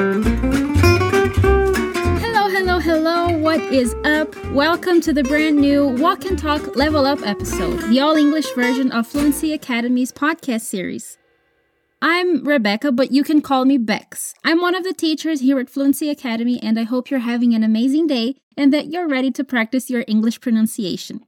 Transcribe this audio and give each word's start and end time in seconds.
Hello, 0.00 0.22
hello, 2.48 2.78
hello. 2.78 3.36
What 3.36 3.60
is 3.60 3.94
up? 4.04 4.34
Welcome 4.46 5.02
to 5.02 5.12
the 5.12 5.22
brand 5.22 5.58
new 5.58 5.88
Walk 5.88 6.24
and 6.24 6.38
Talk 6.38 6.74
Level 6.74 7.04
Up 7.04 7.20
episode, 7.20 7.82
the 7.90 8.00
all 8.00 8.16
English 8.16 8.50
version 8.54 8.90
of 8.92 9.06
Fluency 9.06 9.52
Academy's 9.52 10.10
podcast 10.10 10.62
series. 10.62 11.18
I'm 12.00 12.44
Rebecca, 12.44 12.92
but 12.92 13.12
you 13.12 13.22
can 13.22 13.42
call 13.42 13.66
me 13.66 13.76
Bex. 13.76 14.32
I'm 14.42 14.62
one 14.62 14.74
of 14.74 14.84
the 14.84 14.94
teachers 14.94 15.40
here 15.40 15.58
at 15.58 15.68
Fluency 15.68 16.08
Academy, 16.08 16.58
and 16.62 16.78
I 16.78 16.84
hope 16.84 17.10
you're 17.10 17.20
having 17.20 17.54
an 17.54 17.62
amazing 17.62 18.06
day 18.06 18.36
and 18.56 18.72
that 18.72 18.86
you're 18.86 19.06
ready 19.06 19.30
to 19.32 19.44
practice 19.44 19.90
your 19.90 20.06
English 20.08 20.40
pronunciation. 20.40 21.26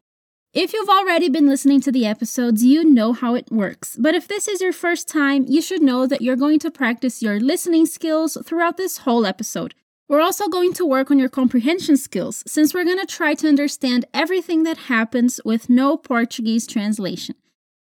If 0.54 0.74
you've 0.74 0.90
already 0.90 1.30
been 1.30 1.48
listening 1.48 1.80
to 1.80 1.90
the 1.90 2.04
episodes, 2.04 2.62
you 2.62 2.84
know 2.84 3.14
how 3.14 3.34
it 3.34 3.50
works. 3.50 3.96
But 3.98 4.14
if 4.14 4.28
this 4.28 4.46
is 4.46 4.60
your 4.60 4.74
first 4.74 5.08
time, 5.08 5.46
you 5.48 5.62
should 5.62 5.80
know 5.80 6.06
that 6.06 6.20
you're 6.20 6.36
going 6.36 6.58
to 6.58 6.70
practice 6.70 7.22
your 7.22 7.40
listening 7.40 7.86
skills 7.86 8.36
throughout 8.44 8.76
this 8.76 8.98
whole 8.98 9.24
episode. 9.24 9.74
We're 10.10 10.20
also 10.20 10.48
going 10.48 10.74
to 10.74 10.84
work 10.84 11.10
on 11.10 11.18
your 11.18 11.30
comprehension 11.30 11.96
skills, 11.96 12.44
since 12.46 12.74
we're 12.74 12.84
going 12.84 12.98
to 12.98 13.06
try 13.06 13.32
to 13.32 13.48
understand 13.48 14.04
everything 14.12 14.64
that 14.64 14.76
happens 14.76 15.40
with 15.42 15.70
no 15.70 15.96
Portuguese 15.96 16.66
translation. 16.66 17.34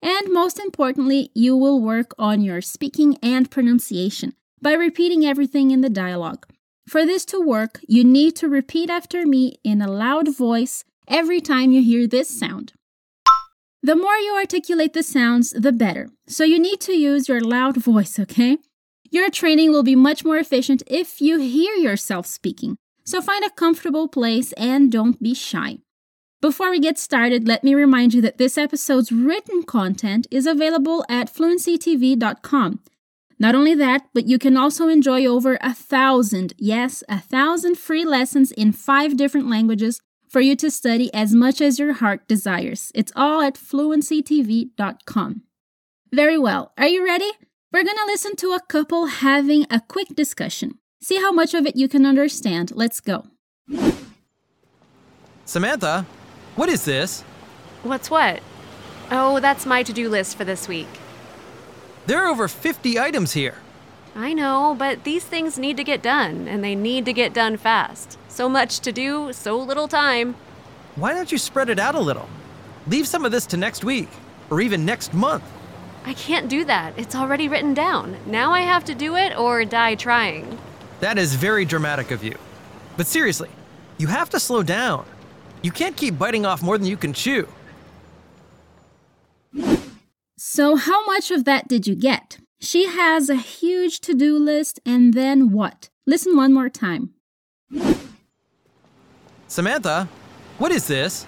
And 0.03 0.33
most 0.33 0.59
importantly, 0.59 1.31
you 1.35 1.57
will 1.57 1.81
work 1.81 2.15
on 2.19 2.41
your 2.41 2.61
speaking 2.61 3.17
and 3.23 3.49
pronunciation 3.49 4.35
by 4.61 4.73
repeating 4.73 5.25
everything 5.25 5.71
in 5.71 5.83
the 5.83 5.89
dialogue. 5.89 6.49
For 6.89 7.07
this 7.07 7.25
to 7.27 7.41
work, 7.41 7.79
you 7.87 8.03
need 8.03 8.35
to 8.37 8.49
repeat 8.49 8.91
after 8.91 9.25
me 9.25 9.61
in 9.63 9.81
a 9.81 9.89
loud 9.89 10.37
voice 10.37 10.83
every 11.09 11.41
time 11.41 11.73
you 11.73 11.83
hear 11.83 12.07
this 12.07 12.29
sound. 12.29 12.73
The 13.83 13.95
more 13.95 14.17
you 14.17 14.35
articulate 14.35 14.95
the 14.95 15.03
sounds, 15.03 15.51
the 15.51 15.73
better. 15.73 16.11
So 16.27 16.45
you 16.45 16.59
need 16.59 16.81
to 16.83 16.93
use 16.93 17.29
your 17.29 17.41
loud 17.41 17.77
voice, 17.77 18.19
okay? 18.19 18.59
Your 19.11 19.31
training 19.31 19.71
will 19.71 19.85
be 19.85 19.95
much 19.95 20.25
more 20.25 20.39
efficient 20.39 20.83
if 20.87 21.21
you 21.21 21.39
hear 21.39 21.75
yourself 21.75 22.27
speaking. 22.27 22.77
So 23.05 23.23
find 23.23 23.45
a 23.45 23.51
comfortable 23.51 24.09
place 24.09 24.53
and 24.55 24.91
don't 24.91 25.23
be 25.23 25.35
shy. 25.35 25.79
Before 26.41 26.71
we 26.71 26.81
get 26.81 26.99
started, 26.99 27.47
let 27.47 27.65
me 27.65 27.75
remind 27.75 28.13
you 28.13 28.21
that 28.23 28.39
this 28.39 28.59
episode's 28.59 29.13
written 29.13 29.63
content 29.63 30.27
is 30.31 30.47
available 30.47 31.05
at 31.09 31.33
fluencytv.com. 31.33 32.81
Not 33.39 33.55
only 33.55 33.75
that, 33.75 34.09
but 34.13 34.27
you 34.27 34.39
can 34.39 34.57
also 34.57 34.89
enjoy 34.89 35.25
over 35.27 35.59
a 35.61 35.73
thousand, 35.73 36.55
yes, 36.59 37.05
a 37.09 37.21
thousand 37.21 37.79
free 37.79 38.05
lessons 38.05 38.51
in 38.51 38.73
five 38.73 39.17
different 39.17 39.49
languages 39.49 40.01
for 40.37 40.43
you 40.43 40.55
to 40.55 40.71
study 40.71 41.09
as 41.15 41.33
much 41.33 41.63
as 41.63 41.79
your 41.79 41.95
heart 41.95 42.29
desires. 42.29 42.93
It's 42.95 43.11
all 43.17 43.41
at 43.41 43.55
fluencytv.com. 43.55 45.43
Very 46.13 46.37
well. 46.37 46.73
Are 46.77 46.87
you 46.87 47.03
ready? 47.03 47.33
We're 47.73 47.85
going 47.85 47.97
to 47.97 48.05
listen 48.05 48.37
to 48.37 48.53
a 48.53 48.61
couple 48.69 49.07
having 49.07 49.65
a 49.71 49.81
quick 49.81 50.09
discussion. 50.15 50.73
See 51.01 51.17
how 51.17 51.33
much 51.33 51.55
of 51.55 51.65
it 51.65 51.75
you 51.75 51.89
can 51.89 52.05
understand. 52.05 52.73
Let's 52.75 53.01
go. 53.01 53.29
Samantha, 55.47 56.05
what 56.55 56.69
is 56.69 56.85
this? 56.85 57.23
What's 57.83 58.11
what? 58.11 58.43
Oh, 59.11 59.41
that's 59.41 59.65
my 59.65 59.83
to 59.85 59.93
do 59.95 60.11
list 60.11 60.37
for 60.37 60.45
this 60.45 60.69
week. 60.69 61.01
There 62.07 62.23
are 62.23 62.29
over 62.29 62.47
50 62.47 62.99
items 62.99 63.33
here. 63.33 63.55
I 64.15 64.35
know, 64.35 64.77
but 64.79 65.05
these 65.05 65.25
things 65.25 65.59
need 65.59 65.79
to 65.79 65.85
get 65.85 66.03
done, 66.03 66.47
and 66.47 66.63
they 66.63 66.75
need 66.75 67.07
to 67.07 67.15
get 67.15 67.33
done 67.33 67.57
fast. 67.57 68.19
So 68.37 68.51
much 68.51 68.81
to 68.81 68.93
do, 68.93 69.33
so 69.33 69.57
little 69.57 69.89
time. 69.89 70.35
Why 70.97 71.15
don't 71.15 71.33
you 71.33 71.39
spread 71.39 71.71
it 71.71 71.79
out 71.79 71.95
a 71.95 72.01
little? 72.01 72.29
Leave 72.87 73.09
some 73.09 73.25
of 73.25 73.33
this 73.33 73.47
to 73.47 73.57
next 73.57 73.83
week, 73.83 74.11
or 74.51 74.61
even 74.61 74.85
next 74.85 75.15
month. 75.15 75.43
I 76.05 76.13
can't 76.13 76.47
do 76.47 76.63
that. 76.67 76.93
It's 76.99 77.17
already 77.17 77.49
written 77.49 77.73
down. 77.73 78.15
Now 78.27 78.53
I 78.53 78.61
have 78.61 78.85
to 78.85 78.95
do 78.95 79.17
it 79.17 79.35
or 79.39 79.65
die 79.65 79.95
trying. 79.95 80.59
That 81.01 81.17
is 81.17 81.35
very 81.35 81.65
dramatic 81.65 82.11
of 82.11 82.23
you. 82.23 82.37
But 82.99 83.07
seriously, 83.07 83.49
you 83.97 84.07
have 84.09 84.29
to 84.29 84.39
slow 84.39 84.63
down. 84.63 85.07
You 85.63 85.71
can't 85.71 85.97
keep 85.97 86.19
biting 86.19 86.45
off 86.45 86.63
more 86.63 86.77
than 86.77 86.87
you 86.87 86.99
can 86.99 87.15
chew. 87.15 87.49
So, 90.37 90.77
how 90.77 91.07
much 91.07 91.31
of 91.31 91.47
that 91.47 91.69
did 91.69 91.87
you 91.87 91.95
get? 91.95 92.37
She 92.61 92.85
has 92.85 93.31
a 93.31 93.37
huge 93.37 94.01
to 94.01 94.13
do 94.13 94.39
list, 94.39 94.79
and 94.85 95.15
then 95.15 95.53
what? 95.53 95.89
Listen 96.07 96.37
one 96.37 96.53
more 96.53 96.69
time. 96.69 97.15
Samantha, 99.57 100.07
what 100.59 100.71
is 100.71 100.87
this? 100.87 101.25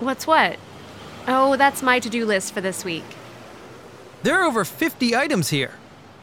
What's 0.00 0.26
what? 0.26 0.58
Oh, 1.28 1.54
that's 1.54 1.84
my 1.84 2.00
to 2.00 2.10
do 2.10 2.26
list 2.26 2.52
for 2.52 2.60
this 2.60 2.84
week. 2.84 3.04
There 4.24 4.40
are 4.40 4.44
over 4.44 4.64
50 4.64 5.14
items 5.14 5.50
here. 5.50 5.74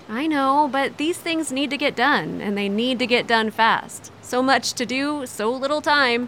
I 0.10 0.28
know, 0.28 0.68
but 0.70 0.98
these 0.98 1.18
things 1.18 1.50
need 1.50 1.70
to 1.70 1.78
get 1.78 1.96
done, 1.96 2.42
and 2.42 2.58
they 2.58 2.68
need 2.68 3.00
to 3.00 3.08
get 3.08 3.28
done 3.28 3.50
fast. 3.50 4.12
So 4.22 4.44
much 4.44 4.74
to 4.74 4.86
do, 4.86 5.26
so 5.26 5.50
little 5.50 5.80
time. 5.80 6.28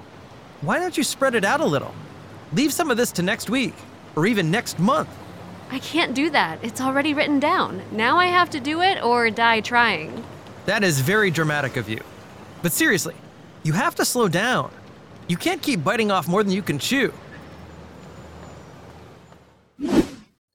Why 0.61 0.79
don't 0.79 0.97
you 0.97 1.03
spread 1.03 1.35
it 1.35 1.43
out 1.43 1.59
a 1.59 1.65
little? 1.65 1.93
Leave 2.53 2.71
some 2.71 2.89
of 2.89 2.95
this 2.95 3.11
to 3.11 3.21
next 3.21 3.49
week, 3.49 3.75
or 4.15 4.25
even 4.25 4.49
next 4.49 4.79
month. 4.79 5.09
I 5.69 5.79
can't 5.79 6.15
do 6.15 6.29
that. 6.29 6.63
It's 6.63 6.79
already 6.79 7.13
written 7.13 7.41
down. 7.41 7.81
Now 7.91 8.15
I 8.15 8.27
have 8.27 8.51
to 8.51 8.61
do 8.61 8.79
it 8.79 9.03
or 9.03 9.29
die 9.31 9.59
trying. 9.59 10.23
That 10.65 10.81
is 10.81 11.01
very 11.01 11.29
dramatic 11.29 11.75
of 11.75 11.89
you. 11.89 11.99
But 12.61 12.71
seriously, 12.71 13.15
you 13.63 13.73
have 13.73 13.95
to 13.95 14.05
slow 14.05 14.29
down. 14.29 14.71
You 15.29 15.37
can't 15.37 15.61
keep 15.61 15.83
biting 15.83 16.09
off 16.09 16.27
more 16.27 16.43
than 16.43 16.51
you 16.51 16.63
can 16.63 16.79
chew. 16.79 17.13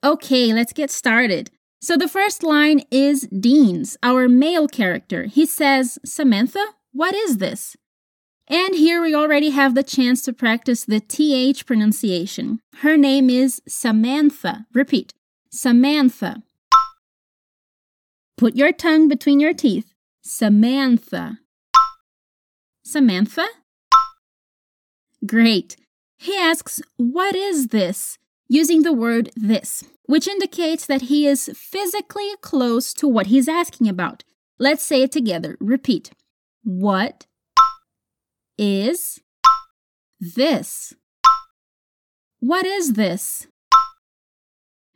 Okay, 0.04 0.52
let's 0.52 0.72
get 0.72 0.90
started. 0.90 1.50
So 1.80 1.96
the 1.96 2.08
first 2.08 2.42
line 2.42 2.82
is 2.90 3.28
Dean's, 3.28 3.96
our 4.02 4.28
male 4.28 4.66
character. 4.66 5.24
He 5.24 5.46
says, 5.46 5.98
Samantha, 6.04 6.64
what 6.92 7.14
is 7.14 7.38
this? 7.38 7.76
And 8.48 8.74
here 8.74 9.00
we 9.00 9.14
already 9.14 9.50
have 9.50 9.74
the 9.74 9.82
chance 9.82 10.22
to 10.24 10.32
practice 10.32 10.84
the 10.84 11.00
TH 11.00 11.64
pronunciation. 11.64 12.58
Her 12.78 12.96
name 12.96 13.30
is 13.30 13.62
Samantha. 13.68 14.66
Repeat, 14.74 15.14
Samantha. 15.50 16.42
Put 18.36 18.56
your 18.56 18.72
tongue 18.72 19.08
between 19.08 19.40
your 19.40 19.54
teeth. 19.54 19.94
Samantha. 20.22 21.38
Samantha? 22.84 23.46
Great. 25.26 25.76
He 26.18 26.36
asks, 26.36 26.80
What 26.96 27.34
is 27.34 27.68
this? 27.68 28.18
using 28.48 28.82
the 28.82 28.92
word 28.92 29.30
this, 29.36 29.84
which 30.06 30.28
indicates 30.28 30.86
that 30.86 31.02
he 31.02 31.26
is 31.26 31.50
physically 31.54 32.30
close 32.40 32.92
to 32.94 33.08
what 33.08 33.26
he's 33.26 33.48
asking 33.48 33.88
about. 33.88 34.22
Let's 34.58 34.82
say 34.82 35.02
it 35.02 35.12
together. 35.12 35.56
Repeat. 35.60 36.10
What 36.62 37.26
is 38.56 39.20
this? 40.20 40.94
What 42.40 42.66
is 42.66 42.92
this? 42.92 43.46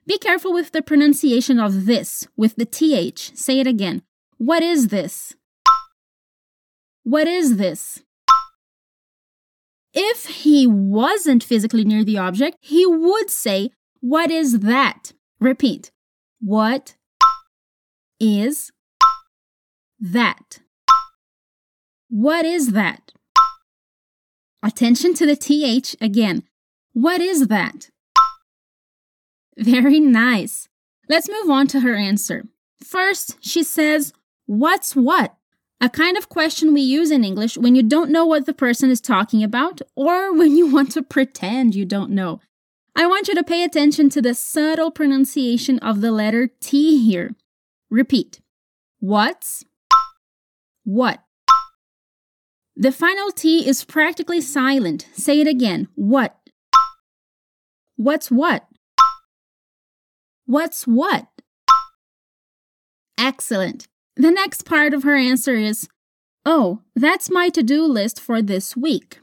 Be 0.07 0.19
careful 0.19 0.53
with 0.53 0.73
the 0.73 0.83
pronunciation 0.83 1.59
of 1.59 1.87
this 1.87 2.27
with 2.37 2.57
the 2.57 2.65
th. 2.65 3.19
Say 3.35 3.61
it 3.61 3.67
again. 3.67 4.03
What 4.39 4.63
is 4.63 4.89
this? 4.89 5.35
What 7.03 7.27
is 7.27 7.57
this? 7.57 8.03
If 9.95 10.27
he 10.27 10.67
wasn't 10.67 11.43
physically 11.43 11.85
near 11.85 12.05
the 12.05 12.19
object, 12.19 12.59
he 12.61 12.85
would 12.87 13.31
say, 13.31 13.71
What 14.01 14.31
is 14.31 14.61
that? 14.61 15.13
Repeat. 15.41 15.91
What 16.41 16.97
is 18.21 18.71
that? 20.01 20.61
What 22.11 22.45
is 22.45 22.73
that? 22.73 23.13
Attention 24.63 25.15
to 25.15 25.27
the 25.27 25.37
TH 25.37 25.97
again. 26.01 26.45
What 26.93 27.21
is 27.21 27.47
that? 27.49 27.91
Very 29.57 30.01
nice. 30.01 30.69
Let's 31.09 31.29
move 31.29 31.51
on 31.51 31.67
to 31.69 31.81
her 31.81 31.95
answer. 31.95 32.47
First, 32.85 33.37
she 33.41 33.63
says, 33.63 34.13
What's 34.47 34.95
what? 34.95 35.38
A 35.81 35.89
kind 35.89 36.17
of 36.17 36.29
question 36.29 36.75
we 36.75 36.81
use 36.81 37.13
in 37.13 37.23
English 37.23 37.57
when 37.57 37.77
you 37.77 37.85
don't 37.85 38.11
know 38.11 38.27
what 38.27 38.47
the 38.47 38.53
person 38.53 38.91
is 38.91 39.01
talking 39.01 39.45
about 39.45 39.81
or 39.95 40.33
when 40.37 40.57
you 40.57 40.67
want 40.67 40.91
to 40.93 41.03
pretend 41.03 41.75
you 41.75 41.85
don't 41.85 42.11
know. 42.11 42.41
I 42.97 43.07
want 43.07 43.29
you 43.29 43.35
to 43.37 43.45
pay 43.45 43.63
attention 43.63 44.11
to 44.11 44.21
the 44.21 44.35
subtle 44.35 44.91
pronunciation 44.91 45.79
of 45.79 46.01
the 46.01 46.11
letter 46.11 46.49
T 46.61 47.05
here. 47.05 47.37
Repeat. 47.91 48.41
What's 48.99 49.65
what? 50.83 51.23
The 52.75 52.91
final 52.91 53.31
T 53.31 53.69
is 53.69 53.85
practically 53.85 54.41
silent. 54.41 55.07
Say 55.13 55.41
it 55.41 55.47
again. 55.47 55.89
What? 55.95 56.37
What's 57.95 58.33
what? 58.33 58.67
What's 60.47 60.87
what? 60.87 61.29
Excellent. 63.17 63.87
The 64.19 64.33
next 64.33 64.65
part 64.65 64.93
of 64.93 65.05
her 65.05 65.17
answer 65.17 65.55
is, 65.55 65.89
Oh, 66.45 66.81
that's 66.95 67.31
my 67.31 67.49
to 67.51 67.63
do 67.63 67.85
list 67.85 68.21
for 68.21 68.43
this 68.43 68.77
week. 68.77 69.21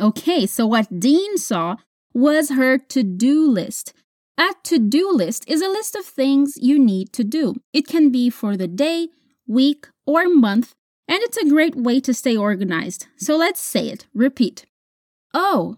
Okay, 0.00 0.46
so 0.46 0.66
what 0.66 1.00
Dean 1.00 1.36
saw 1.36 1.76
was 2.14 2.50
her 2.50 2.78
to 2.78 3.02
do 3.02 3.50
list. 3.50 3.92
A 4.38 4.54
to 4.64 4.78
do 4.78 5.10
list 5.10 5.44
is 5.48 5.62
a 5.62 5.68
list 5.68 5.96
of 5.96 6.04
things 6.04 6.54
you 6.60 6.78
need 6.78 7.12
to 7.14 7.24
do. 7.24 7.56
It 7.72 7.88
can 7.88 8.10
be 8.10 8.30
for 8.30 8.56
the 8.56 8.68
day, 8.68 9.08
week, 9.46 9.88
or 10.06 10.28
month, 10.28 10.74
And 11.08 11.22
it's 11.22 11.36
a 11.36 11.48
great 11.48 11.76
way 11.76 12.00
to 12.00 12.12
stay 12.12 12.36
organized. 12.36 13.06
So 13.16 13.36
let's 13.36 13.60
say 13.60 13.88
it. 13.88 14.06
Repeat. 14.12 14.66
Oh, 15.32 15.76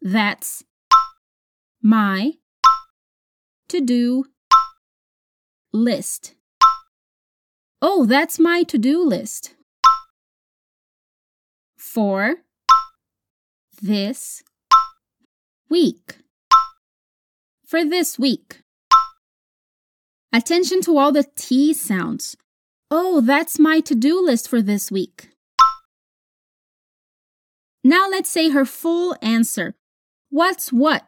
that's 0.00 0.62
my 1.82 2.34
to 3.68 3.80
do 3.80 4.26
list. 5.72 6.35
Oh, 7.88 8.04
that's 8.04 8.40
my 8.40 8.64
to 8.64 8.78
do 8.78 9.00
list. 9.04 9.54
For 11.78 12.38
this 13.80 14.42
week. 15.70 16.16
For 17.64 17.84
this 17.84 18.18
week. 18.18 18.62
Attention 20.32 20.80
to 20.80 20.98
all 20.98 21.12
the 21.12 21.26
T 21.36 21.72
sounds. 21.72 22.36
Oh, 22.90 23.20
that's 23.20 23.56
my 23.56 23.78
to 23.78 23.94
do 23.94 24.20
list 24.20 24.48
for 24.48 24.60
this 24.60 24.90
week. 24.90 25.30
Now 27.84 28.08
let's 28.10 28.28
say 28.28 28.48
her 28.48 28.64
full 28.64 29.14
answer. 29.22 29.76
What's 30.30 30.72
what? 30.72 31.06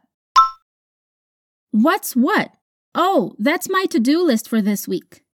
What's 1.72 2.14
what? 2.14 2.52
Oh, 2.94 3.34
that's 3.36 3.68
my 3.68 3.86
to 3.86 3.98
do 3.98 4.22
list 4.22 4.48
for 4.48 4.62
this 4.62 4.86
week. 4.86 5.24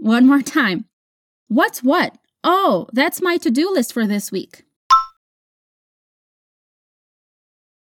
One 0.00 0.26
more 0.26 0.40
time. 0.40 0.86
What's 1.48 1.82
what? 1.82 2.16
Oh, 2.42 2.88
that's 2.90 3.20
my 3.20 3.36
to 3.36 3.50
do 3.50 3.70
list 3.70 3.92
for 3.92 4.06
this 4.06 4.32
week. 4.32 4.64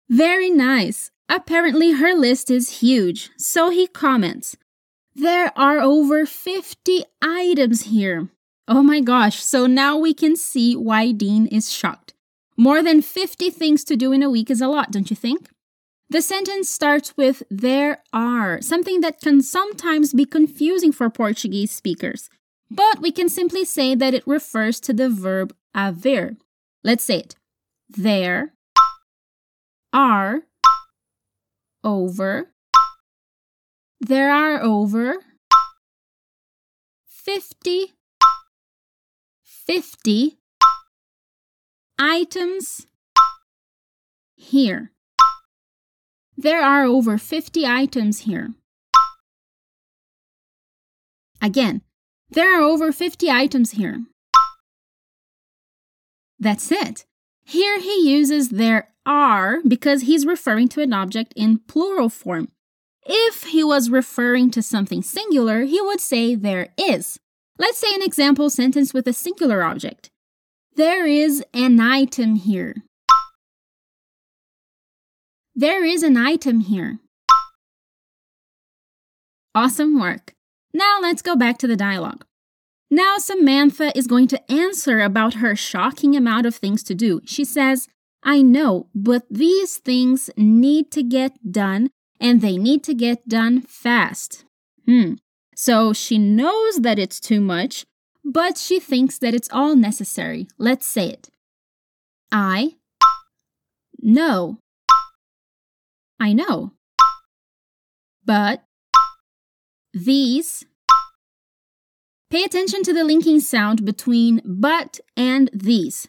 Very 0.08 0.48
nice. 0.48 1.10
Apparently, 1.28 1.94
her 1.94 2.14
list 2.14 2.48
is 2.48 2.78
huge, 2.78 3.30
so 3.36 3.70
he 3.70 3.88
comments 3.88 4.56
There 5.16 5.52
are 5.58 5.80
over 5.80 6.26
50 6.26 7.02
items 7.20 7.82
here. 7.82 8.28
Oh 8.68 8.84
my 8.84 9.00
gosh, 9.00 9.42
so 9.42 9.66
now 9.66 9.98
we 9.98 10.14
can 10.14 10.36
see 10.36 10.76
why 10.76 11.10
Dean 11.10 11.48
is 11.48 11.72
shocked. 11.72 12.14
More 12.56 12.84
than 12.84 13.02
50 13.02 13.50
things 13.50 13.82
to 13.82 13.96
do 13.96 14.12
in 14.12 14.22
a 14.22 14.30
week 14.30 14.48
is 14.48 14.60
a 14.60 14.68
lot, 14.68 14.92
don't 14.92 15.10
you 15.10 15.16
think? 15.16 15.48
The 16.08 16.22
sentence 16.22 16.68
starts 16.70 17.16
with 17.16 17.42
there 17.50 18.02
are, 18.12 18.60
something 18.62 19.00
that 19.00 19.20
can 19.20 19.42
sometimes 19.42 20.14
be 20.14 20.24
confusing 20.24 20.92
for 20.92 21.10
Portuguese 21.10 21.72
speakers. 21.72 22.30
But 22.70 23.00
we 23.00 23.10
can 23.10 23.28
simply 23.28 23.64
say 23.64 23.94
that 23.94 24.14
it 24.14 24.26
refers 24.26 24.80
to 24.80 24.92
the 24.92 25.08
verb 25.08 25.54
haver. 25.74 26.36
Let's 26.84 27.04
say 27.04 27.18
it. 27.18 27.34
There 27.88 28.54
are 29.92 30.42
over. 31.82 32.50
There 34.00 34.30
are 34.30 34.62
over 34.62 35.16
50 37.06 37.94
50 39.66 40.38
items 41.98 42.86
here. 44.36 44.92
There 46.36 46.62
are 46.62 46.84
over 46.84 47.16
50 47.16 47.64
items 47.66 48.20
here. 48.20 48.52
Again, 51.40 51.82
there 52.28 52.58
are 52.58 52.62
over 52.62 52.92
50 52.92 53.30
items 53.30 53.72
here. 53.72 54.04
That's 56.38 56.70
it. 56.70 57.06
Here 57.44 57.80
he 57.80 58.10
uses 58.10 58.50
there 58.50 58.90
are 59.06 59.60
because 59.66 60.02
he's 60.02 60.26
referring 60.26 60.68
to 60.68 60.82
an 60.82 60.92
object 60.92 61.32
in 61.36 61.60
plural 61.66 62.08
form. 62.08 62.48
If 63.06 63.44
he 63.44 63.62
was 63.62 63.88
referring 63.88 64.50
to 64.50 64.62
something 64.62 65.02
singular, 65.02 65.62
he 65.62 65.80
would 65.80 66.00
say 66.00 66.34
there 66.34 66.68
is. 66.76 67.18
Let's 67.58 67.78
say 67.78 67.94
an 67.94 68.02
example 68.02 68.50
sentence 68.50 68.92
with 68.92 69.06
a 69.06 69.12
singular 69.12 69.62
object. 69.62 70.10
There 70.74 71.06
is 71.06 71.42
an 71.54 71.80
item 71.80 72.34
here. 72.34 72.74
There 75.58 75.86
is 75.86 76.02
an 76.02 76.18
item 76.18 76.60
here. 76.60 76.98
Awesome 79.54 79.98
work. 79.98 80.34
Now 80.74 80.98
let's 81.00 81.22
go 81.22 81.34
back 81.34 81.56
to 81.58 81.66
the 81.66 81.76
dialogue. 81.76 82.26
Now 82.90 83.16
Samantha 83.16 83.96
is 83.96 84.06
going 84.06 84.28
to 84.28 84.52
answer 84.52 85.00
about 85.00 85.34
her 85.34 85.56
shocking 85.56 86.14
amount 86.14 86.44
of 86.44 86.54
things 86.54 86.82
to 86.82 86.94
do. 86.94 87.22
She 87.24 87.42
says, 87.42 87.88
I 88.22 88.42
know, 88.42 88.88
but 88.94 89.22
these 89.30 89.78
things 89.78 90.28
need 90.36 90.90
to 90.90 91.02
get 91.02 91.32
done 91.50 91.88
and 92.20 92.42
they 92.42 92.58
need 92.58 92.84
to 92.84 92.92
get 92.92 93.26
done 93.26 93.62
fast. 93.62 94.44
Hmm. 94.84 95.14
So 95.54 95.94
she 95.94 96.18
knows 96.18 96.80
that 96.80 96.98
it's 96.98 97.18
too 97.18 97.40
much, 97.40 97.86
but 98.22 98.58
she 98.58 98.78
thinks 98.78 99.16
that 99.20 99.32
it's 99.32 99.48
all 99.50 99.74
necessary. 99.74 100.48
Let's 100.58 100.84
say 100.84 101.08
it. 101.08 101.30
I 102.30 102.74
know. 104.02 104.58
I 106.18 106.32
know. 106.32 106.72
But 108.24 108.64
these. 109.92 110.64
Pay 112.28 112.42
attention 112.42 112.82
to 112.82 112.92
the 112.92 113.04
linking 113.04 113.40
sound 113.40 113.84
between 113.84 114.42
but 114.44 114.98
and 115.16 115.48
these. 115.52 116.08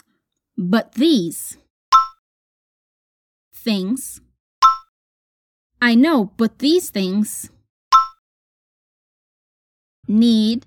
But 0.57 0.93
these 0.93 1.57
things. 3.53 4.21
I 5.79 5.93
know, 5.93 6.31
but 6.37 6.59
these 6.59 6.89
things 6.89 7.51
need 10.07 10.65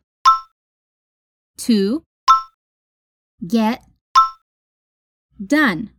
to 1.59 2.05
get 3.47 3.83
done. 5.45 5.91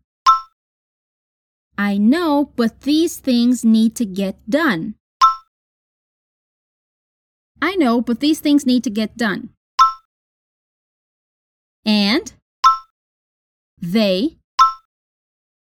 I 1.82 1.98
know, 1.98 2.52
but 2.56 2.82
these 2.82 3.18
things 3.18 3.66
need 3.66 3.96
to 3.96 4.06
get 4.06 4.38
done. 4.48 4.94
I 7.60 7.76
know, 7.76 8.02
but 8.02 8.20
these 8.20 8.40
things 8.40 8.68
need 8.68 8.84
to 8.84 8.92
get 8.92 9.18
done. 9.18 9.50
And 11.84 12.34
they 13.82 14.38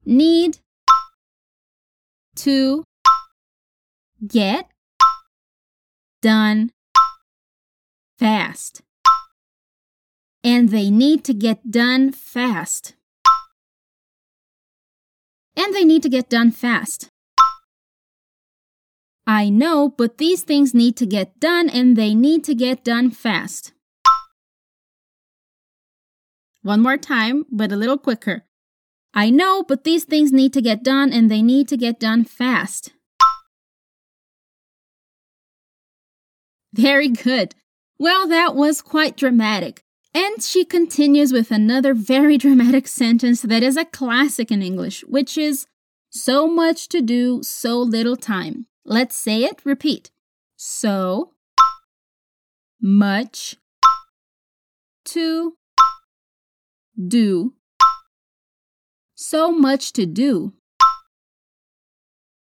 need 0.05 0.59
to 2.37 2.85
get 4.25 4.69
done 6.21 6.71
fast 8.17 8.81
and 10.45 10.69
they 10.69 10.89
need 10.89 11.25
to 11.25 11.33
get 11.33 11.69
done 11.69 12.13
fast. 12.13 12.93
And 15.57 15.73
they 15.73 15.85
need 15.85 16.03
to 16.03 16.09
get 16.09 16.29
done 16.29 16.51
fast. 16.51 17.09
I 19.27 19.49
know, 19.49 19.89
but 19.89 20.17
these 20.17 20.43
things 20.43 20.73
need 20.73 20.95
to 20.97 21.05
get 21.05 21.39
done 21.39 21.69
and 21.69 21.95
they 21.95 22.13
need 22.13 22.43
to 22.43 22.53
get 22.53 22.83
done 22.83 23.09
fast. 23.09 23.73
One 26.61 26.81
more 26.81 26.97
time, 26.97 27.45
but 27.51 27.71
a 27.71 27.75
little 27.75 27.97
quicker. 27.97 28.43
I 29.13 29.29
know, 29.29 29.63
but 29.63 29.83
these 29.83 30.03
things 30.03 30.33
need 30.33 30.51
to 30.53 30.61
get 30.61 30.83
done 30.83 31.13
and 31.13 31.31
they 31.31 31.41
need 31.41 31.67
to 31.69 31.77
get 31.77 31.99
done 31.99 32.25
fast. 32.25 32.91
Very 36.73 37.07
good. 37.07 37.55
Well, 37.97 38.27
that 38.27 38.55
was 38.55 38.81
quite 38.81 39.15
dramatic. 39.15 39.84
And 40.15 40.41
she 40.41 40.63
continues 40.63 41.33
with 41.33 41.51
another 41.51 41.93
very 41.93 42.37
dramatic 42.37 42.87
sentence 42.87 43.41
that 43.41 43.61
is 43.61 43.75
a 43.75 43.83
classic 43.83 44.49
in 44.49 44.61
English, 44.61 45.01
which 45.01 45.37
is 45.37 45.67
so 46.09 46.47
much 46.47 46.87
to 46.87 47.01
do, 47.01 47.43
so 47.43 47.81
little 47.81 48.15
time. 48.15 48.65
Let's 48.85 49.17
say 49.17 49.43
it, 49.43 49.59
repeat. 49.65 50.11
So 50.55 51.33
much 52.81 53.57
to 55.05 55.57
do. 56.95 57.53
So 59.15 59.51
much 59.51 59.91
to 59.93 60.05
do. 60.05 60.53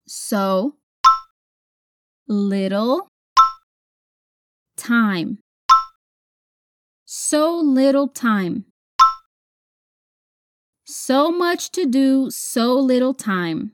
So 0.08 0.74
little 2.28 3.08
time 4.76 5.38
so 7.30 7.56
little 7.56 8.08
time. 8.08 8.66
So 10.86 11.32
much 11.32 11.70
to 11.74 11.86
do, 11.86 12.32
so 12.32 12.74
little 12.74 13.14
time. 13.14 13.72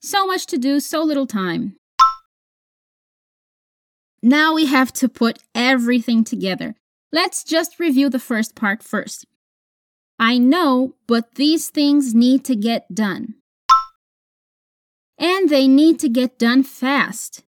So 0.00 0.24
much 0.28 0.46
to 0.46 0.56
do, 0.56 0.78
so 0.78 1.02
little 1.02 1.26
time. 1.26 1.74
Now 4.22 4.54
we 4.54 4.66
have 4.66 4.92
to 4.92 5.08
put 5.08 5.40
everything 5.56 6.22
together. 6.22 6.76
Let's 7.10 7.42
just 7.42 7.80
review 7.80 8.08
the 8.08 8.20
first 8.20 8.54
part 8.54 8.80
first. 8.80 9.26
I 10.20 10.38
know, 10.38 10.94
but 11.08 11.34
these 11.34 11.68
things 11.68 12.14
need 12.14 12.44
to 12.44 12.54
get 12.54 12.94
done. 12.94 13.34
And 15.18 15.48
they 15.48 15.66
need 15.66 15.98
to 15.98 16.08
get 16.08 16.38
done 16.38 16.62
fast. 16.62 17.42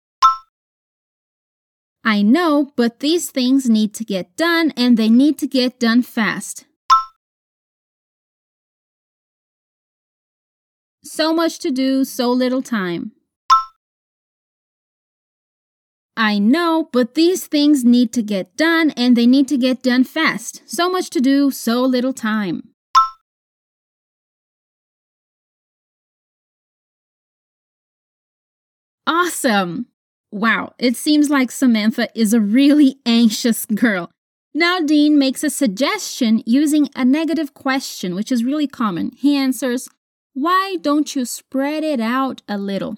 I 2.04 2.22
know, 2.22 2.72
but 2.74 2.98
these 2.98 3.30
things 3.30 3.70
need 3.70 3.94
to 3.94 4.04
get 4.04 4.36
done 4.36 4.72
and 4.76 4.96
they 4.96 5.08
need 5.08 5.38
to 5.38 5.46
get 5.46 5.78
done 5.78 6.02
fast. 6.02 6.64
So 11.04 11.32
much 11.32 11.60
to 11.60 11.70
do, 11.70 12.04
so 12.04 12.32
little 12.32 12.62
time. 12.62 13.12
I 16.16 16.38
know, 16.38 16.88
but 16.92 17.14
these 17.14 17.46
things 17.46 17.84
need 17.84 18.12
to 18.14 18.22
get 18.22 18.56
done 18.56 18.90
and 18.96 19.16
they 19.16 19.26
need 19.26 19.46
to 19.48 19.56
get 19.56 19.82
done 19.82 20.04
fast. 20.04 20.62
So 20.66 20.90
much 20.90 21.08
to 21.10 21.20
do, 21.20 21.50
so 21.50 21.82
little 21.82 22.12
time. 22.12 22.70
Awesome! 29.06 29.91
Wow, 30.32 30.72
it 30.78 30.96
seems 30.96 31.28
like 31.28 31.50
Samantha 31.50 32.08
is 32.18 32.32
a 32.32 32.40
really 32.40 32.96
anxious 33.04 33.66
girl. 33.66 34.10
Now, 34.54 34.80
Dean 34.80 35.18
makes 35.18 35.44
a 35.44 35.50
suggestion 35.50 36.42
using 36.46 36.88
a 36.96 37.04
negative 37.04 37.52
question, 37.52 38.14
which 38.14 38.32
is 38.32 38.42
really 38.42 38.66
common. 38.66 39.12
He 39.14 39.36
answers, 39.36 39.90
Why 40.32 40.76
don't 40.80 41.14
you 41.14 41.26
spread 41.26 41.84
it 41.84 42.00
out 42.00 42.40
a 42.48 42.56
little? 42.56 42.96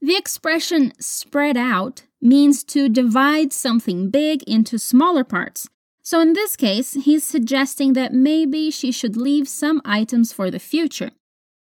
The 0.00 0.16
expression 0.16 0.92
spread 1.00 1.56
out 1.56 2.04
means 2.22 2.62
to 2.64 2.88
divide 2.88 3.52
something 3.52 4.10
big 4.10 4.44
into 4.44 4.78
smaller 4.78 5.24
parts. 5.24 5.68
So 6.02 6.20
in 6.20 6.34
this 6.34 6.54
case, 6.54 6.92
he's 6.94 7.24
suggesting 7.24 7.94
that 7.94 8.14
maybe 8.14 8.70
she 8.70 8.92
should 8.92 9.16
leave 9.16 9.48
some 9.48 9.82
items 9.84 10.32
for 10.32 10.52
the 10.52 10.60
future. 10.60 11.10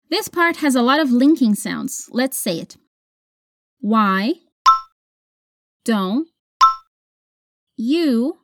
This 0.09 0.27
part 0.27 0.57
has 0.57 0.73
a 0.73 0.81
lot 0.81 0.99
of 0.99 1.11
linking 1.11 1.53
sounds. 1.53 2.09
Let's 2.11 2.37
say 2.37 2.57
it. 2.57 2.77
Why 3.79 4.35
don't 5.85 6.27
you? 7.75 8.37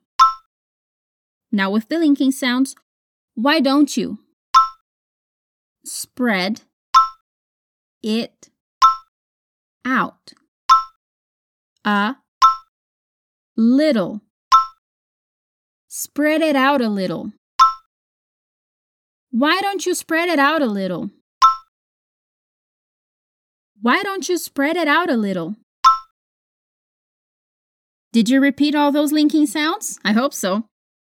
Now 1.52 1.72
with 1.72 1.88
the 1.90 1.98
linking 1.98 2.32
sounds, 2.32 2.76
why 3.36 3.60
don't 3.60 3.96
you? 3.96 4.20
Spread 5.86 6.62
it 8.04 8.50
out 9.86 10.34
a 11.86 12.18
little. 13.56 14.22
Spread 15.88 16.42
it 16.42 16.56
out 16.56 16.82
a 16.82 16.90
little. 16.90 17.32
Why 19.32 19.62
don't 19.62 19.86
you 19.86 19.96
spread 19.96 20.30
it 20.30 20.40
out 20.40 20.62
a 20.62 20.66
little? 20.66 21.10
Why 23.82 24.04
don't 24.04 24.28
you 24.28 24.38
spread 24.38 24.76
it 24.76 24.88
out 24.88 25.10
a 25.10 25.16
little? 25.16 25.56
Did 28.12 28.28
you 28.30 28.42
repeat 28.42 28.74
all 28.74 28.92
those 28.92 29.12
linking 29.12 29.46
sounds? 29.46 30.00
I 30.04 30.14
hope 30.14 30.34
so. 30.34 30.66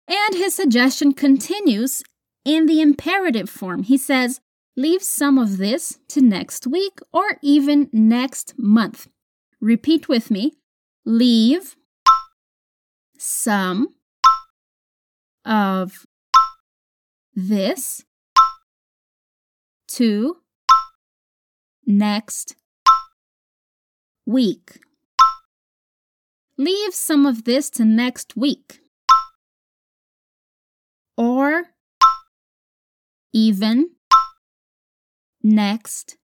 And 0.08 0.36
his 0.36 0.54
suggestion 0.54 1.14
continues 1.14 2.04
in 2.44 2.66
the 2.66 2.82
imperative 2.82 3.50
form. 3.50 3.84
He 3.84 3.98
says, 3.98 4.42
leave 4.76 5.02
some 5.02 5.38
of 5.38 5.58
this 5.58 6.00
to 6.10 6.22
next 6.22 6.68
week 6.68 7.00
or 7.14 7.38
even 7.42 7.90
next 7.94 8.56
month. 8.58 9.08
Repeat 9.62 10.10
with 10.10 10.30
me. 10.30 10.54
Leave 11.06 11.76
some 13.18 13.96
of 15.46 16.06
this 17.34 18.04
to 19.88 20.38
next 21.86 22.56
week. 24.26 24.80
Leave 26.62 26.94
some 26.94 27.26
of 27.26 27.46
this 27.46 27.72
to 27.72 27.84
next 27.84 28.38
week. 28.38 28.82
Or 31.18 31.64
even 33.34 33.90
next 35.42 36.18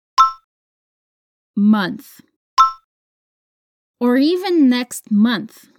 month. 1.55 2.19
Or 4.01 4.17
even 4.17 4.67
next 4.67 5.09
month. 5.09 5.69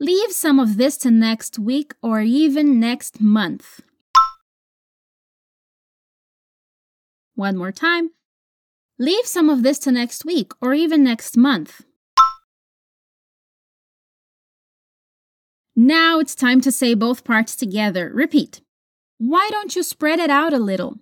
Leave 0.00 0.32
some 0.32 0.58
of 0.58 0.78
this 0.78 0.96
to 0.96 1.10
next 1.12 1.56
week 1.56 1.94
or 2.02 2.20
even 2.20 2.80
next 2.80 3.20
month. 3.20 3.78
One 7.36 7.56
more 7.56 7.70
time. 7.70 8.10
Leave 8.98 9.24
some 9.24 9.48
of 9.48 9.62
this 9.62 9.78
to 9.78 9.92
next 9.92 10.24
week 10.24 10.50
or 10.60 10.74
even 10.74 11.04
next 11.04 11.36
month. 11.36 11.82
Now 15.74 16.18
it's 16.18 16.34
time 16.34 16.60
to 16.62 16.72
say 16.72 16.94
both 16.94 17.24
parts 17.24 17.56
together. 17.56 18.10
Repeat. 18.12 18.60
Why 19.18 19.48
don't 19.50 19.74
you 19.74 19.82
spread 19.82 20.18
it 20.18 20.28
out 20.28 20.52
a 20.52 20.58
little? 20.58 20.98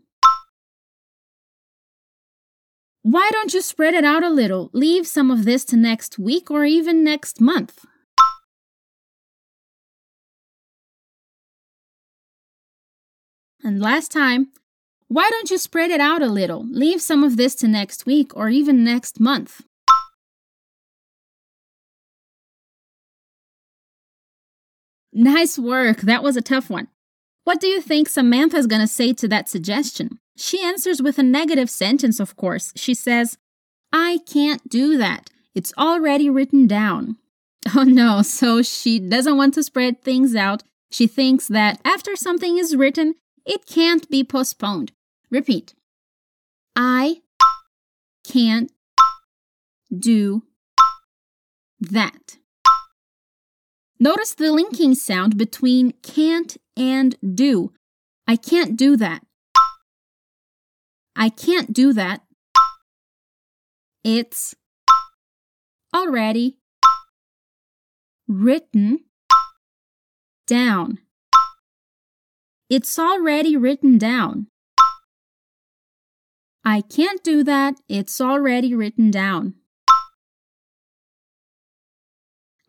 Why 3.03 3.31
don't 3.33 3.53
you 3.53 3.63
spread 3.63 3.95
it 3.95 4.05
out 4.05 4.23
a 4.23 4.29
little? 4.29 4.71
Leave 4.73 5.07
some 5.07 5.31
of 5.31 5.45
this 5.45 5.65
to 5.67 5.77
next 5.77 6.19
week 6.19 6.51
or 6.51 6.65
even 6.65 7.03
next 7.03 7.41
month. 7.41 7.85
And 13.65 13.81
last 13.81 14.13
time, 14.13 14.49
why 15.09 15.29
don't 15.31 15.51
you 15.51 15.59
spread 15.59 15.91
it 15.91 16.01
out 16.01 16.23
a 16.23 16.27
little? 16.27 16.65
Leave 16.71 17.03
some 17.03 17.25
of 17.25 17.37
this 17.37 17.55
to 17.57 17.69
next 17.69 18.07
week 18.07 18.37
or 18.37 18.49
even 18.49 18.85
next 18.85 19.19
month. 19.19 19.63
Nice 25.13 25.59
work. 25.59 26.03
That 26.03 26.23
was 26.23 26.37
a 26.37 26.43
tough 26.43 26.71
one. 26.71 26.89
What 27.45 27.61
do 27.61 27.67
you 27.67 27.81
think 27.81 28.09
Samantha's 28.09 28.67
going 28.67 28.81
to 28.81 28.87
say 28.87 29.13
to 29.15 29.29
that 29.29 29.49
suggestion? 29.49 30.19
She 30.37 30.63
answers 30.63 31.03
with 31.03 31.19
a 31.19 31.23
negative 31.23 31.69
sentence, 31.69 32.21
of 32.21 32.37
course. 32.37 32.73
She 32.77 32.95
says, 32.95 33.37
I 33.93 34.21
can't 34.27 34.69
do 34.69 34.97
that. 34.99 35.31
It's 35.55 35.73
already 35.77 36.31
written 36.31 36.67
down. 36.67 37.17
Oh 37.77 37.83
no, 37.85 38.23
so 38.23 38.63
she 38.63 38.99
doesn't 38.99 39.37
want 39.37 39.53
to 39.53 39.63
spread 39.63 40.01
things 40.01 40.35
out. 40.35 40.63
She 40.91 41.07
thinks 41.07 41.47
that 41.49 41.79
after 41.85 42.17
something 42.17 42.57
is 42.57 42.75
written, 42.75 43.17
it 43.45 43.67
can't 43.67 44.09
be 44.09 44.25
postponed. 44.25 44.93
Repeat. 45.31 45.75
I 46.75 47.21
can't 48.25 48.73
do 49.97 50.45
that. 51.81 52.39
Notice 54.03 54.35
the 54.35 54.51
linking 54.51 54.95
sound 54.95 55.37
between 55.37 55.93
can't 56.03 56.57
and 56.75 57.17
do. 57.35 57.75
I 58.27 58.37
can't 58.37 58.75
do 58.75 58.97
that. 58.97 59.21
I 61.15 61.29
can't 61.29 61.75
do 61.75 61.93
that. 61.93 62.23
It's 64.03 64.55
already 65.95 66.57
written 68.27 69.01
down. 70.47 71.01
It's 72.71 72.99
already 72.99 73.55
written 73.55 73.99
down. 73.99 74.47
I 76.65 76.81
can't 76.81 77.23
do 77.23 77.45
that. 77.45 77.75
It's 77.87 78.19
already 78.19 78.75
written 78.75 79.11
down. 79.11 79.60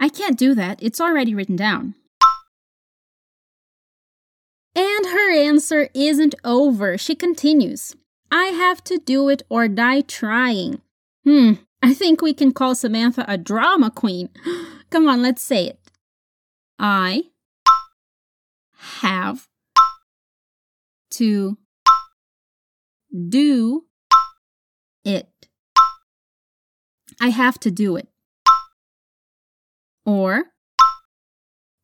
I 0.02 0.10
can't 0.10 0.38
do 0.38 0.56
that. 0.56 0.82
It's 0.82 1.00
already 1.00 1.36
written 1.36 1.56
down. 1.56 1.94
And 4.76 5.06
her 5.06 5.32
answer 5.32 5.90
isn't 5.94 6.34
over. 6.44 6.98
She 6.98 7.14
continues. 7.14 7.96
I 8.32 8.46
have 8.46 8.84
to 8.86 8.98
do 8.98 9.30
it 9.30 9.44
or 9.48 9.68
die 9.68 10.02
trying. 10.02 10.82
Hmm, 11.24 11.54
I 11.84 11.94
think 11.94 12.22
we 12.22 12.34
can 12.34 12.52
call 12.52 12.74
Samantha 12.74 13.26
a 13.28 13.38
drama 13.38 13.92
queen. 13.92 14.30
Come 14.90 15.08
on, 15.08 15.22
let's 15.22 15.44
say 15.44 15.68
it. 15.68 15.80
I 16.80 17.26
have 19.02 19.48
to 21.12 21.60
do 23.30 23.86
it. 25.06 25.30
I 27.20 27.30
have 27.30 27.60
to 27.60 27.70
do 27.70 27.98
it. 27.98 28.11
Or 30.06 30.46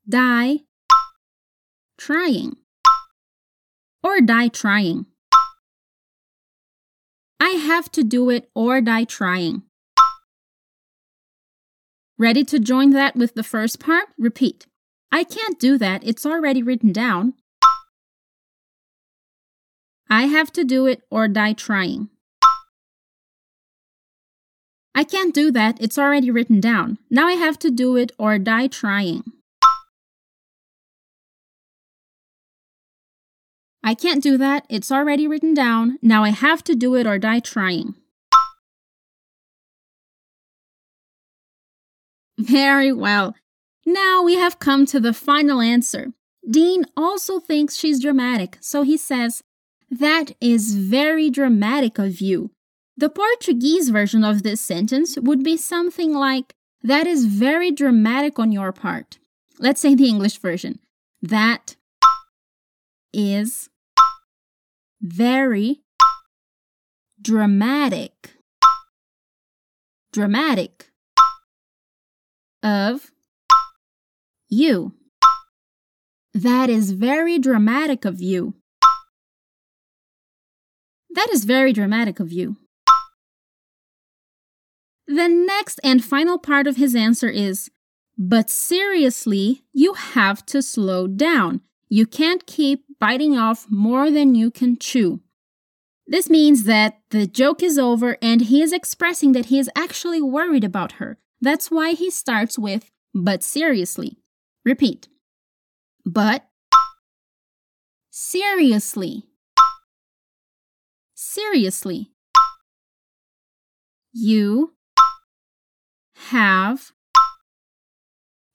die 0.08 0.60
trying. 1.98 2.56
Or 4.04 4.22
die 4.22 4.48
trying. 4.48 5.06
I 7.40 7.50
have 7.50 7.92
to 7.92 8.04
do 8.04 8.30
it 8.30 8.50
or 8.56 8.82
die 8.82 9.04
trying. 9.04 9.64
Ready 12.18 12.44
to 12.46 12.60
join 12.60 12.90
that 12.92 13.16
with 13.16 13.36
the 13.36 13.44
first 13.44 13.80
part? 13.80 14.08
Repeat. 14.18 14.66
I 15.12 15.24
can't 15.24 15.60
do 15.60 15.78
that. 15.78 16.04
It's 16.04 16.26
already 16.26 16.64
written 16.64 16.92
down. 16.92 17.36
I 20.10 20.24
have 20.24 20.52
to 20.54 20.64
do 20.64 20.88
it 20.88 21.04
or 21.12 21.28
die 21.28 21.54
trying. 21.54 22.10
I 24.98 25.04
can't 25.04 25.32
do 25.32 25.52
that, 25.52 25.78
it's 25.80 26.00
already 26.00 26.32
written 26.32 26.60
down. 26.60 26.98
Now 27.12 27.28
I 27.28 27.34
have 27.34 27.60
to 27.60 27.70
do 27.70 27.96
it 27.98 28.14
or 28.18 28.40
die 28.40 28.66
trying. 28.66 29.24
I 33.84 33.94
can't 33.94 34.24
do 34.24 34.40
that, 34.40 34.66
it's 34.70 34.92
already 34.92 35.28
written 35.28 35.54
down. 35.54 36.00
Now 36.02 36.24
I 36.24 36.30
have 36.30 36.64
to 36.64 36.74
do 36.74 36.96
it 36.96 37.06
or 37.06 37.20
die 37.20 37.42
trying. 37.42 37.94
Very 42.40 42.92
well. 42.92 43.36
Now 43.86 44.24
we 44.24 44.38
have 44.38 44.58
come 44.58 44.88
to 44.88 45.00
the 45.00 45.14
final 45.14 45.62
answer. 45.62 46.14
Dean 46.50 46.86
also 46.98 47.40
thinks 47.40 47.76
she's 47.76 48.02
dramatic, 48.02 48.58
so 48.62 48.82
he 48.82 48.98
says, 48.98 49.44
That 49.92 50.32
is 50.42 50.74
very 50.74 51.30
dramatic 51.30 52.00
of 52.00 52.20
you. 52.20 52.50
The 53.00 53.10
Portuguese 53.10 53.90
version 53.90 54.24
of 54.24 54.42
this 54.42 54.60
sentence 54.60 55.18
would 55.18 55.44
be 55.44 55.56
something 55.56 56.14
like, 56.14 56.56
That 56.82 57.06
is 57.06 57.26
very 57.26 57.70
dramatic 57.70 58.40
on 58.40 58.52
your 58.52 58.72
part. 58.72 59.20
Let's 59.60 59.80
say 59.80 59.94
the 59.94 60.10
English 60.10 60.40
version. 60.40 60.80
That 61.22 61.76
is 63.14 63.70
very 65.00 65.82
dramatic. 67.22 68.34
Dramatic 70.12 70.90
of 72.64 73.12
you. 74.50 74.94
That 76.34 76.70
is 76.70 76.92
very 76.92 77.38
dramatic 77.38 78.06
of 78.06 78.22
you. 78.22 78.56
That 81.12 81.30
is 81.32 81.46
very 81.46 81.74
dramatic 81.74 82.20
of 82.20 82.32
you. 82.32 82.58
The 85.08 85.30
next 85.30 85.80
and 85.84 86.04
final 86.04 86.38
part 86.38 86.68
of 86.68 86.76
his 86.76 86.96
answer 86.96 87.30
is 87.30 87.72
But 88.18 88.50
seriously, 88.50 89.64
you 89.72 89.94
have 89.94 90.46
to 90.48 90.62
slow 90.62 91.08
down. 91.08 91.62
You 91.88 92.06
can't 92.06 92.46
keep 92.46 92.84
biting 93.00 93.38
off 93.38 93.68
more 93.70 94.12
than 94.12 94.36
you 94.36 94.52
can 94.52 94.78
chew. 94.78 95.22
This 96.06 96.30
means 96.30 96.64
that 96.64 97.00
the 97.12 97.28
joke 97.28 97.64
is 97.64 97.78
over 97.78 98.18
and 98.22 98.42
he 98.42 98.62
is 98.62 98.74
expressing 98.74 99.32
that 99.34 99.46
he 99.48 99.60
is 99.60 99.70
actually 99.76 100.22
worried 100.22 100.64
about 100.64 100.94
her. 100.94 101.18
That's 101.42 101.70
why 101.70 101.92
he 101.94 102.10
starts 102.10 102.58
with, 102.58 102.92
but 103.14 103.44
seriously. 103.44 104.18
Repeat. 104.66 105.08
But 106.06 106.48
seriously. 108.10 109.26
Seriously. 111.14 112.12
You 114.14 114.74
have 116.26 116.92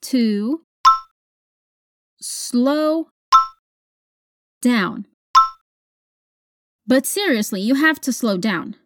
to 0.02 0.62
slow 2.20 3.08
down. 4.60 5.06
But 6.86 7.06
seriously, 7.06 7.60
you 7.60 7.76
have 7.76 8.00
to 8.02 8.12
slow 8.12 8.36
down. 8.36 8.76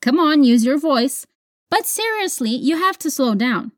Come 0.00 0.18
on, 0.18 0.44
use 0.44 0.64
your 0.64 0.78
voice. 0.78 1.26
But 1.70 1.86
seriously, 1.86 2.50
you 2.50 2.76
have 2.76 2.98
to 2.98 3.10
slow 3.10 3.34
down. 3.34 3.72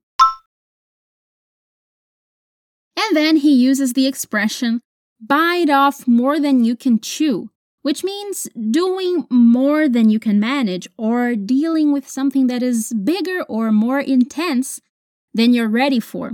And 2.97 3.17
then 3.17 3.37
he 3.37 3.55
uses 3.55 3.93
the 3.93 4.07
expression 4.07 4.81
bite 5.21 5.71
off 5.71 6.07
more 6.07 6.41
than 6.41 6.64
you 6.64 6.76
can 6.76 6.99
chew, 6.99 7.50
which 7.85 8.03
means 8.03 8.49
doing 8.71 9.26
more 9.29 9.91
than 9.91 10.09
you 10.09 10.19
can 10.19 10.41
manage 10.41 10.88
or 10.97 11.35
dealing 11.35 11.93
with 11.93 12.09
something 12.09 12.47
that 12.47 12.62
is 12.62 12.95
bigger 12.95 13.43
or 13.43 13.71
more 13.71 14.00
intense 14.00 14.81
than 15.35 15.53
you're 15.53 15.69
ready 15.69 16.00
for. 16.00 16.32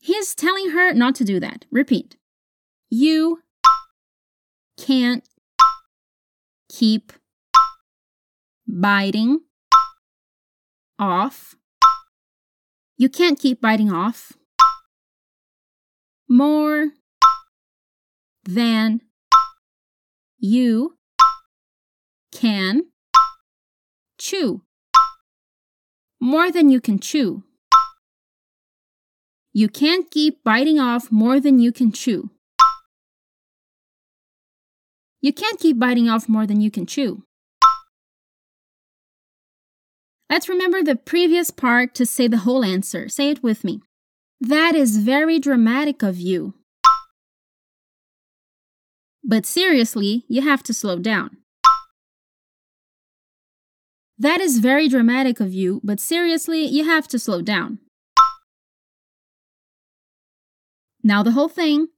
He 0.00 0.14
is 0.14 0.34
telling 0.34 0.70
her 0.70 0.92
not 0.92 1.14
to 1.14 1.24
do 1.24 1.38
that. 1.38 1.64
Repeat. 1.70 2.16
You 2.90 3.38
can't 4.76 5.22
keep 6.68 7.12
biting 8.66 9.42
off. 10.98 11.54
You 12.96 13.08
can't 13.08 13.38
keep 13.38 13.60
biting 13.60 13.92
off 13.92 14.32
more 16.28 16.88
than 18.42 19.02
you 20.38 20.96
can 22.32 22.82
chew. 24.18 24.62
More 26.20 26.50
than 26.50 26.70
you 26.70 26.80
can 26.80 26.98
chew. 26.98 27.44
You 29.52 29.68
can't 29.68 30.10
keep 30.10 30.42
biting 30.42 30.80
off 30.80 31.12
more 31.12 31.38
than 31.38 31.58
you 31.58 31.70
can 31.70 31.92
chew. 31.92 32.30
You 35.20 35.32
can't 35.32 35.60
keep 35.60 35.78
biting 35.78 36.08
off 36.08 36.28
more 36.28 36.46
than 36.46 36.60
you 36.60 36.70
can 36.70 36.86
chew. 36.86 37.22
Let's 40.28 40.48
remember 40.48 40.82
the 40.82 40.96
previous 40.96 41.50
part 41.50 41.94
to 41.94 42.04
say 42.04 42.26
the 42.26 42.38
whole 42.38 42.64
answer. 42.64 43.08
Say 43.08 43.30
it 43.30 43.42
with 43.42 43.62
me. 43.62 43.80
That 44.40 44.74
is 44.74 44.96
very 44.96 45.38
dramatic 45.38 46.02
of 46.02 46.18
you. 46.18 46.54
But 49.26 49.46
seriously, 49.46 50.24
you 50.28 50.42
have 50.42 50.62
to 50.64 50.74
slow 50.74 50.98
down. 50.98 51.38
That 54.18 54.40
is 54.40 54.58
very 54.58 54.86
dramatic 54.88 55.40
of 55.40 55.52
you, 55.54 55.80
but 55.82 55.98
seriously, 55.98 56.66
you 56.66 56.84
have 56.84 57.08
to 57.08 57.18
slow 57.18 57.40
down. 57.40 57.78
Now 61.02 61.22
the 61.22 61.32
whole 61.32 61.48
thing. 61.48 61.88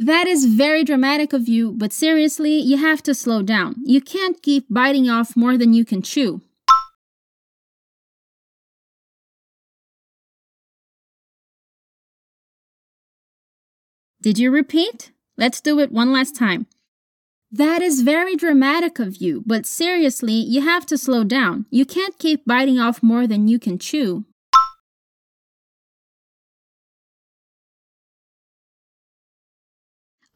That 0.00 0.28
is 0.28 0.44
very 0.44 0.84
dramatic 0.84 1.32
of 1.32 1.48
you, 1.48 1.72
but 1.72 1.92
seriously, 1.92 2.58
you 2.58 2.76
have 2.76 3.02
to 3.04 3.14
slow 3.14 3.42
down. 3.42 3.76
You 3.84 4.00
can't 4.00 4.40
keep 4.42 4.66
biting 4.70 5.08
off 5.08 5.36
more 5.36 5.56
than 5.56 5.72
you 5.72 5.84
can 5.84 6.02
chew. 6.02 6.40
Did 14.20 14.38
you 14.38 14.50
repeat? 14.50 15.12
Let's 15.38 15.60
do 15.60 15.78
it 15.78 15.92
one 15.92 16.12
last 16.12 16.34
time. 16.34 16.66
That 17.52 17.80
is 17.80 18.02
very 18.02 18.34
dramatic 18.34 18.98
of 18.98 19.18
you, 19.18 19.44
but 19.46 19.66
seriously, 19.66 20.32
you 20.32 20.62
have 20.62 20.84
to 20.86 20.98
slow 20.98 21.22
down. 21.22 21.64
You 21.70 21.86
can't 21.86 22.18
keep 22.18 22.44
biting 22.44 22.80
off 22.80 23.04
more 23.04 23.26
than 23.28 23.46
you 23.46 23.60
can 23.60 23.78
chew. 23.78 24.24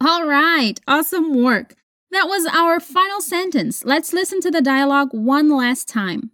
All 0.00 0.24
right, 0.26 0.74
awesome 0.86 1.42
work. 1.42 1.74
That 2.12 2.28
was 2.28 2.46
our 2.46 2.78
final 2.78 3.20
sentence. 3.20 3.84
Let's 3.84 4.12
listen 4.12 4.40
to 4.40 4.50
the 4.52 4.62
dialogue 4.62 5.10
one 5.12 5.50
last 5.50 5.88
time. 5.88 6.30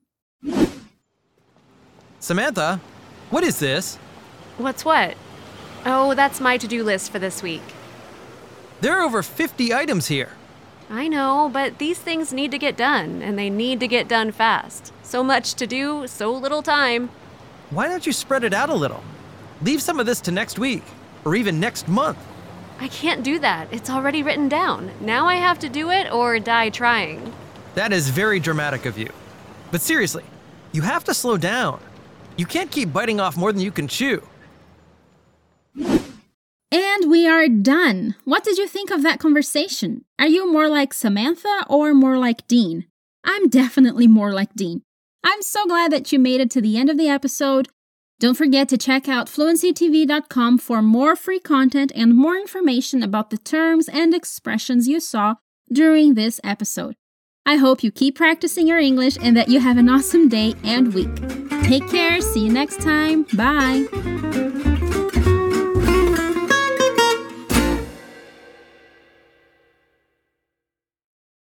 Samantha, 2.21 2.81
what 3.31 3.45
is 3.45 3.59
this? 3.59 3.97
What's 4.59 4.85
what? 4.85 5.17
Oh, 5.87 6.15
that's 6.15 6.41
my 6.41 6.59
to 6.59 6.69
do 6.69 6.85
list 6.85 7.11
for 7.11 7.19
this 7.19 7.43
week. 7.43 7.63
There 8.81 8.97
are 8.97 9.03
over 9.03 9.23
50 9.23 9.75
items 9.75 10.07
here. 10.07 10.31
I 10.89 11.09
know, 11.09 11.51
but 11.53 11.79
these 11.79 11.99
things 11.99 12.33
need 12.33 12.53
to 12.53 12.59
get 12.59 12.77
done, 12.77 13.23
and 13.23 13.39
they 13.39 13.51
need 13.51 13.81
to 13.81 13.89
get 13.89 14.09
done 14.09 14.31
fast. 14.31 14.93
So 15.03 15.25
much 15.25 15.55
to 15.55 15.67
do, 15.67 16.07
so 16.07 16.33
little 16.33 16.63
time. 16.63 17.11
Why 17.71 17.89
don't 17.89 18.07
you 18.07 18.13
spread 18.13 18.45
it 18.45 18.55
out 18.55 18.71
a 18.71 18.75
little? 18.75 19.03
Leave 19.63 19.83
some 19.83 19.99
of 19.99 20.07
this 20.07 20.21
to 20.23 20.31
next 20.31 20.59
week, 20.59 20.85
or 21.25 21.35
even 21.35 21.59
next 21.59 21.89
month. 21.89 22.19
I 22.81 22.87
can't 22.89 23.25
do 23.25 23.41
that. 23.41 23.67
It's 23.73 23.91
already 23.91 24.23
written 24.23 24.49
down. 24.49 24.93
Now 25.01 25.27
I 25.27 25.35
have 25.35 25.59
to 25.59 25.69
do 25.69 25.91
it 25.91 26.11
or 26.13 26.39
die 26.39 26.71
trying. 26.71 27.35
That 27.75 27.93
is 27.93 28.09
very 28.09 28.39
dramatic 28.39 28.87
of 28.87 28.97
you. 28.97 29.11
But 29.73 29.81
seriously, 29.81 30.25
you 30.73 30.83
have 30.83 31.03
to 31.05 31.15
slow 31.15 31.37
down. 31.37 31.81
You 32.37 32.47
can't 32.47 32.71
keep 32.71 32.93
biting 32.93 33.19
off 33.19 33.37
more 33.37 33.53
than 33.53 33.61
you 33.61 33.73
can 33.73 33.89
chew. 33.89 34.23
We 37.09 37.27
are 37.27 37.49
done. 37.49 38.17
What 38.25 38.45
did 38.45 38.59
you 38.59 38.69
think 38.69 38.91
of 38.91 39.03
that 39.03 39.19
conversation? 39.19 40.05
Are 40.19 40.27
you 40.27 40.53
more 40.53 40.69
like 40.69 40.93
Samantha 40.93 41.65
or 41.67 41.95
more 41.95 42.19
like 42.19 42.47
Dean? 42.47 42.85
I'm 43.25 43.49
definitely 43.49 44.07
more 44.07 44.31
like 44.31 44.53
Dean. 44.53 44.83
I'm 45.25 45.41
so 45.41 45.65
glad 45.65 45.91
that 45.91 46.13
you 46.13 46.19
made 46.19 46.43
it 46.43 46.51
to 46.51 46.61
the 46.61 46.77
end 46.77 46.91
of 46.91 46.99
the 46.99 47.09
episode. 47.09 47.69
Don't 48.21 48.37
forget 48.37 48.69
to 48.69 48.77
check 48.77 49.09
out 49.09 49.27
fluencytv.com 49.27 50.59
for 50.59 50.83
more 50.83 51.17
free 51.17 51.41
content 51.41 51.93
and 51.95 52.15
more 52.15 52.37
information 52.37 53.03
about 53.03 53.31
the 53.31 53.39
terms 53.39 53.89
and 53.89 54.13
expressions 54.13 54.87
you 54.87 55.01
saw 55.01 55.37
during 55.73 56.13
this 56.13 56.43
episode. 56.45 56.95
I 57.47 57.57
hope 57.57 57.83
you 57.83 57.91
keep 57.91 58.17
practicing 58.17 58.69
your 58.69 58.81
English 58.81 59.17
and 59.23 59.35
that 59.35 59.49
you 59.49 59.61
have 59.61 59.79
an 59.79 59.89
awesome 59.89 60.29
day 60.29 60.57
and 60.63 60.93
week. 60.93 61.17
Take 61.63 61.89
care, 61.89 62.21
see 62.21 62.45
you 62.45 62.53
next 62.53 62.83
time. 62.83 63.23
Bye. 63.33 64.77